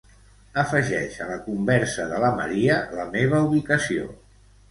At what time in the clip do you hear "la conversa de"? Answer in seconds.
1.31-2.21